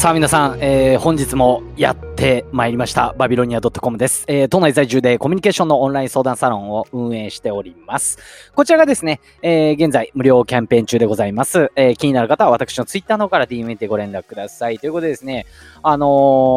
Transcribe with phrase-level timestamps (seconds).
[0.00, 3.14] さあ皆さん、えー、本日もやってまいりました。
[3.18, 8.16] バビロニア .com です、えー、都内在住でコミュニケーションのオンライン相談サロンを運営しております。
[8.54, 14.78] こちらがですね、えー、現在無料キャンペーン中でございます、えー、気になる方は私のツイッターの方から DM でご連絡ください。
[14.78, 15.44] ということでですね
[15.82, 16.06] あの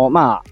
[0.07, 0.43] ー、まあ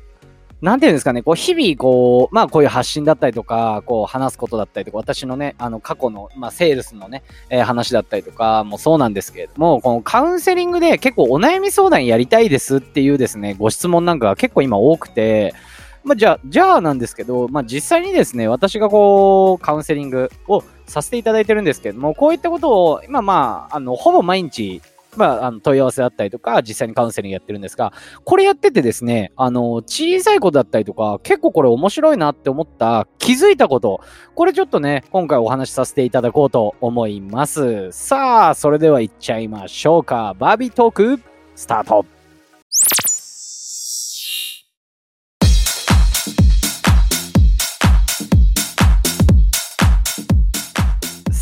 [0.62, 15.56] なんていうんですかね、こう、日々、こう、まあ、こういう発信だったりとか、こう、話すことだったりとか、私のね、あの、過去の、まあ、セールスのね、えー、話だったりとかもそうなんですけれども、このカウンセリングで結構お悩み相談やりたいですっていうですね、ご質問なんかが結構今多くて、
[16.04, 24.82] まあ、じゃあ、じゃあなんですけど、まあ、実際にですね、私がこう、カウンセリングをさせていただいてるんですけれども、こういったことを、今まあ、あの、ほぼ毎日、
[25.18, 27.94] まあ、あの問い合わせだったりとか、実際にカウンセリングやってるんですが、
[28.24, 34.02] これやっててですね、あの、小さいことだったりとか、結構これ面白いなって思った、気づいたこと、
[34.36, 37.92] これちょっとね、今回お話しさせていただこうと思います。
[37.92, 40.36] さあ、それでは行っちゃいましょうか。
[40.40, 41.20] バービートーク、
[41.56, 42.21] スタート。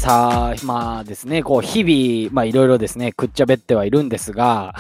[0.10, 4.74] さあ、まあですね、こう、日々、まあいろいろですね、くっちゃべってはいるんですが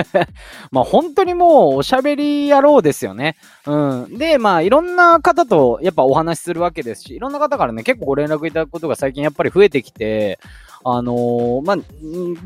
[0.72, 3.36] まあ本当にもうおしゃべり野郎ですよね。
[3.66, 4.16] うん。
[4.16, 10.38] で、まあいろんな方とやっぱお話しするわけですし、いろんな方からね、結構ご連絡いただくことが最近やっぱり増えてきて、
[10.84, 11.76] あのー、まあ、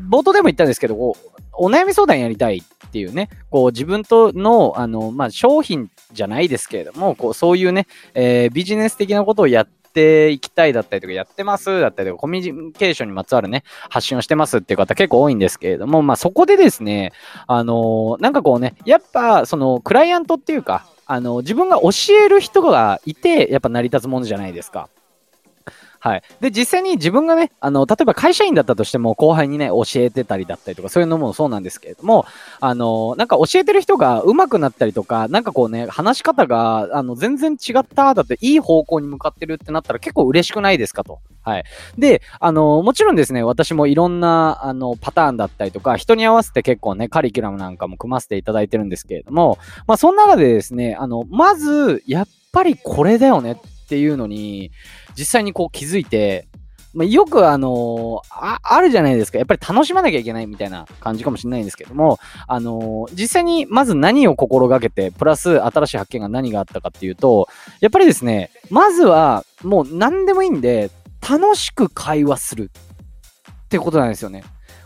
[0.09, 17.13] 冒頭でも言ったんですけど、こう、お悩み相談やりたいっていうね、こう自分との、あの、まあ、商品じゃないですけれども、こう、そういうね、えー、ビジネス的なことをやってていきたいだったりとか、やってますだったりとか、コミュニケーションにまつわるね、発信をしてますっていう方結構多いんですけれども、まあそこでですね、
[17.47, 21.89] あのー、なんかこうね、やっぱそのクライアントっていうか、あの、自分が教
[22.25, 24.89] える人がいて、やっぱ成り立つものじゃないですか。
[25.99, 26.23] はい。
[26.39, 32.25] で、実際に自分がね、あの、例えば会社員だったとしても、後輩にね、教えてたりだったりとか、そういうのもそうなんですけれども、
[32.59, 41.19] あの、なんか教えてる人が上手くなったりとか、なんかこうね、話し方が、あの、全然違った、だって、いい方向に向かってるってなったら結構嬉しくないですかと。
[41.41, 41.63] はい。
[41.97, 49.57] で、あの、もちろんですね、私もいろんな、あの、パターンだったりとか、人に合わせて結構ね、カリキュラムなんかも組ませていただいてるんですけれども、
[49.87, 53.55] まあ、その中でですね、あの、まず、やっぱりこれだよねっ
[53.87, 54.71] ていうのに、
[55.17, 56.47] 実際にこう気づいて、
[56.93, 59.37] まあ、よくあの、あ、あるじゃないですか。
[59.37, 62.17] やっぱり楽しまなきゃいけないみたいな感じかもしれないんですけども、
[62.47, 67.49] あの、実際にまず何を心がけて、プラス新しい発見が何があったかっていうと、
[67.81, 70.89] やっぱりですね、まずはもう何でもいいんで、
[71.21, 72.71] 楽しく会話する
[73.67, 74.43] ってことなんですよね。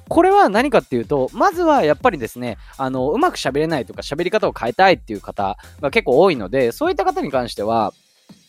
[0.09, 7.93] これは何かっていうと、まずはやっぱりですね、あの、うまく喋れないとか喋り方を変えたいっていう方が結構多いので、そういった方に関しては、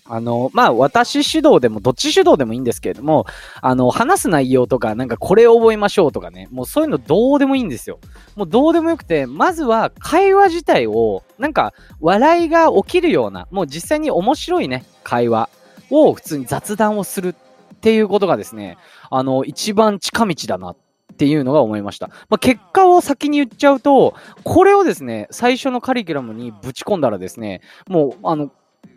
[0.05, 3.25] あの、まあ、私主導でも、どっち主導でもいいんですけれども、
[3.61, 7.99] あの、話す内容とか、なんかこれを覚えましょうとかね、もうそういうのどうでもいいんですよ。
[8.35, 15.49] もうどうでもよくて、まずは会話自体を、なんか、笑いが起きるような、もう実際に面白いね、会話
[15.91, 20.77] を普通に雑談をするっていうことがですね、あの、一番近道だなっ
[21.17, 22.09] ていうのが思いました。
[22.29, 28.51] まあ、結果を先に言っちゃうと、これをですね、最初のカリキュラムにぶち込んだらですね、もう、あの、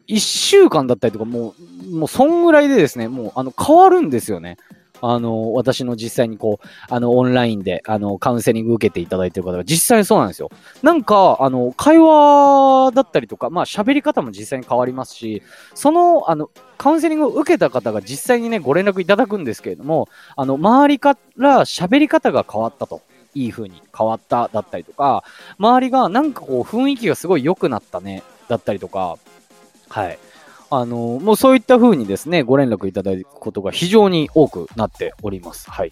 [0.07, 1.53] 1週間だったりとか、も
[1.91, 4.57] う、もう、そんぐらいでですね、もう、あの、変わるんですよね。
[5.01, 10.49] あの、私の実際にこう、あの、オンラインで、あの、カウンセリング受けていただいている方が実際そうなんですよ。
[10.81, 15.43] なんか、あの、会話だったりとか、まあ、喋り方も実際に変わりますし、
[15.73, 23.01] その、あの、カウンセリングを受けた方が実際にね、ご連絡いただくんですけれども、あの、周りから喋り方が変わったと。
[23.37, 25.25] いい風に変わっただったりとか、
[25.59, 29.17] 周りがなんかこう雰囲気がすごい良くなったね、だったりとか、
[29.89, 30.19] はい。
[30.69, 35.69] あの、もうそういった風にですね、ご連絡いただくことが非常に多くなっております。
[35.69, 35.91] はい。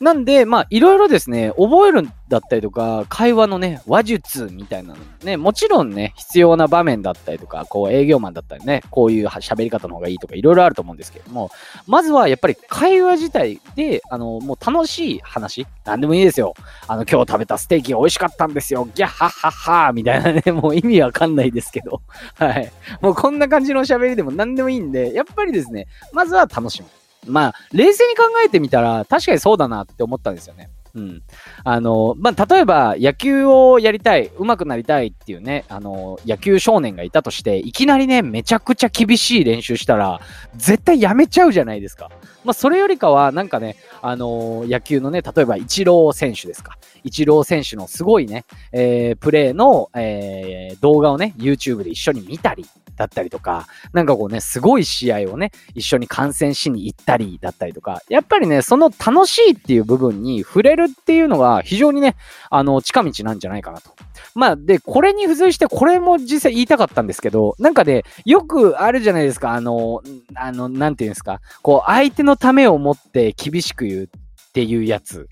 [0.00, 11.50] なんで、まあ、いろいろですね、覚えるんだったりとか、会話のね、話術みたいなのね、もちろんね、必要な場面だったりとか、こう、営業マンだったりね、こういう喋り方の方がいいとか、いろいろあると思うんですけれども、
[11.86, 16.54] まずはやっぱり会話自体で、あの、もう楽しい話、なんでもいいですよ。
[16.86, 18.88] あの、今日食べたステーキ美味しかったんですよ。
[18.94, 22.02] ギャッハッハッハーみたいなね、 もう意味わかんないですけど、
[22.34, 22.72] はい。
[23.00, 26.88] もうこんな感じの喋りでも何でもいいんで、やっぱりですね、まずは楽しむ。
[27.26, 30.70] まあ、冷静に考えてみたら、確かにそうだなって思ったんですよね。
[30.94, 31.22] うん。
[31.64, 40.20] あの、まあ、例えば、野球をやりたい、上手くなりたいっていうね、あの、野球少年がいたとして、いきなりね、めちゃくちゃ厳しい練習したら、
[40.54, 42.10] 絶対やめちゃうじゃないですか。
[42.44, 46.78] まあ、それよりかは、なんかね、あの、野球のね、例えば、イチロー選手ですか。
[47.02, 52.64] イチロー選手のすごいね、えー、プレーの、えー、動画をね、YouTube で一緒に見たり、
[52.96, 62.16] だったりとか、なんかこうね、すごい試合をね、一緒に観戦しに行ったりだったりとか、やっぱりね、その楽しいっていう部分に触れるっていうのが非常にね、
[62.50, 63.90] あの、近道なんじゃないかなと。
[64.34, 70.02] まあ、で、これに付随して、これも実際言いたかったんですけど、なんかね、よくあるじゃないですか、あの、
[70.34, 74.08] あの、なんていうんですか、こう、相手のためを持って厳しく言うっ
[74.52, 75.28] ていうやつ。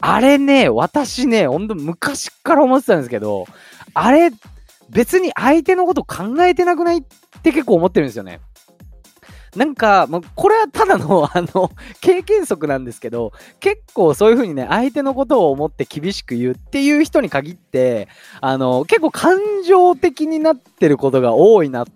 [0.00, 3.46] あれね、私ね、ほんと昔から思ってたんですけど、
[3.94, 4.30] あれ、
[4.90, 7.02] 別に相手のこと考えてなくないっ
[7.42, 8.40] て結構思ってるんですよね。
[9.56, 11.70] なんか、まあ、これはただの、 あの、
[12.00, 18.08] 経験則なんですけど、結構そういう風にね、相手のことを思って厳しく言うっていう人に限って、
[18.40, 21.86] あの、結構感情的になってることが多いなっ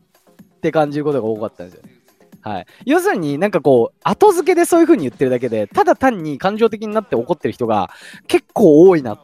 [0.60, 2.00] て感じることが多かったんですよね。
[2.42, 2.66] はい。
[2.86, 7.90] 要するになんかこう、後付けでそういう風に言ってるだけで、ただ単に感情的になって怒ってる人が
[8.26, 9.20] 結構多いな。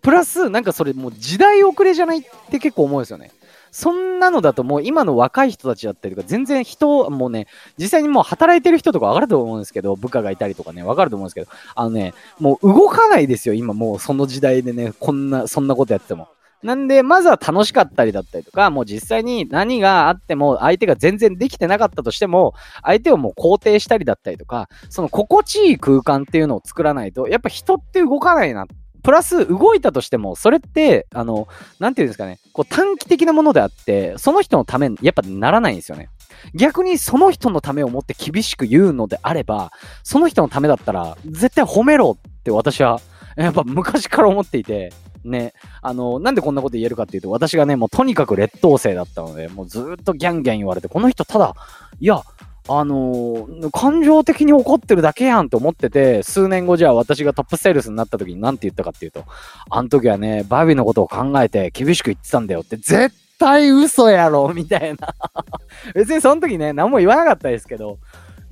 [0.00, 3.32] プラス、なんかそれもう時代遅れじゃないって結構思うんですよね。
[3.70, 7.46] そんなのだともう今の若い人たちだったりとか、全然人、もうね、
[7.78, 16.28] 実際にもう働いてる人とかわかると思うんですけど、部下がいたりとかね、わかると思うんですけど、あのね、もう動かないですよ、今もうその時代でね、こんな、そんなことやっても。
[16.62, 22.52] なんで、まずは楽しかったりだったりとか、もう実際に何があっても、相手が全然できてなかったとしても、
[22.82, 28.66] 相手をもう肯定したりだったりとか、その心地いい空間っていうのを作らないと、やっぱ人って動かないな。
[29.00, 31.48] プラス、動いたとしても、それって、あの、
[31.78, 36.08] なんていうんですかね、こう短期的なものであって、その人のためにやっぱならないんですよね。
[36.54, 43.00] 逆にその人のためをもって厳しく言うのであれば、その人のためだったら、絶対褒めろって私は、
[43.36, 44.92] やっぱ昔から思っていて、
[45.24, 51.54] ね、あの、なんでこんなこと言えるかっていうと、私がね、もうとにかく劣等生だったので、もうずっとギャンギャン言われて、この人ただ、
[52.00, 52.22] いや、
[52.68, 59.24] あのー、感情的に怒ってるだけやんって思ってて、数年後じゃあ私がトップセールスになった時に何て言ったかっていうと、
[59.70, 65.14] あの時はね、バービーのことを考えて厳しく言ってたんだよって、絶対嘘やろみたいな
[65.94, 67.98] 別にその時ね、何も言わなかったですけど、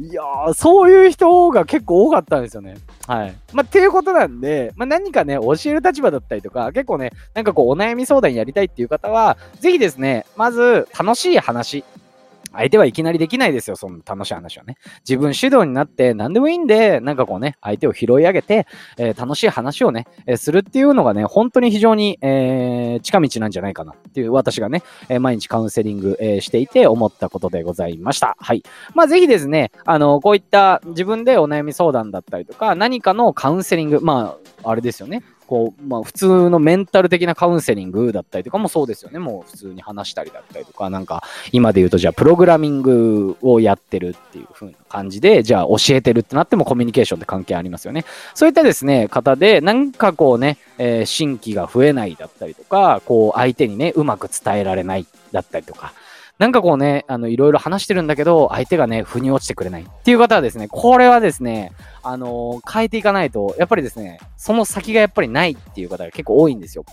[0.01, 2.77] いやー、そういう人が結構多かったんですよね。
[3.09, 3.37] はい。
[3.53, 11.85] まあ、っていうことなんで、まあ、何かね、教える立場だったりとか、結構ね、なんかこう、お悩み相談やりたいっていう方は、ぜひですね、まず、楽しい話、
[12.53, 14.77] 相手はいきなりできないですよ、その楽しい話はね。
[15.09, 18.67] 自分主導になって何でもいいんで、なんかこうね、相手を拾い上げて、
[18.97, 28.37] えー、楽しい話をね、えー、するっていうのがね、本当に非常に、えー、近道なんじゃないかなっていう私がね、え毎日カウンセリング、えしていて思ったことでございました。
[28.39, 28.63] はい。
[28.95, 35.23] まあぜひですね、あの、こういった自分でお悩み相談だったりとか、何かのカウンセリング、まあ、あれですよね。
[35.49, 39.19] こう、まあ普通のメンタル的なカウンセリングだったりとかもそうですよね。
[39.19, 48.05] もう普通に話したりだったりとか、なんか今で言うとじゃあプログラミングをやってるっていう風な感じで、じゃあ教えてるってなってもコミュニケーションって関係ありますよね。
[48.35, 55.93] そういったですね、方で、なんかこうね、えー、新規が増えないだったりとか、こう相手にね、うまく伝えられないだったりとか、
[56.39, 61.73] なんかこうね、あの、いろいろ話してるんだけど、相手がね、腑に落ちてくれないっていう方はですね、これはですね、
[62.05, 66.85] あのー、変えていかないと、やっぱりですね、その先がやっぱりないっていう方が結構多いんですよ。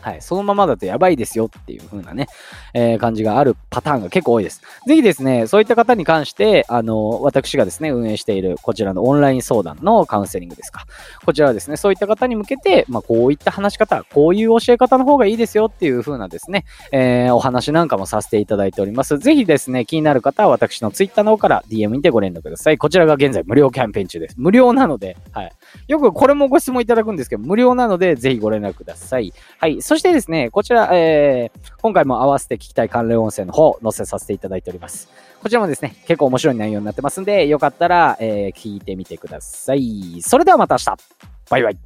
[0.00, 2.28] はい、そのままだとやばいですよっていう風なね、
[2.74, 4.62] えー、感じがあるパターンが結構多いです。
[4.86, 10.86] ぜひですね、そういった方に関して、あの、私がですね、運営しているこちらのオンライン相談のカウンセリングですか。
[11.24, 19.18] こちらはですね、そういった方に向けて、まあ、こういった話し方、こういう教え方の方がいいですよっていう風なですね、えー、お話なんかもさせていただいております。
[19.18, 22.78] ぜひですね、気になる方は私の Twitter の方から DM にてご連絡ください。
[22.78, 24.34] こちらが現在無料キャンペーン中です。
[24.38, 25.52] 無料なので、はい。
[25.88, 29.32] よくこれもご質問いただくんですけど、無料なので、ぜひご連絡ください。
[29.58, 29.82] はい。
[29.88, 35.08] そしてですね、こちら、えー、今回も合わせて聞きたい関連音声の方、載せさせていただいております。
[35.42, 40.20] こちらもですね、結構面白い内容になってますんで、よかったら、えー、聞いてみてください。
[40.20, 40.96] それではまた明日
[41.48, 41.78] バイバイ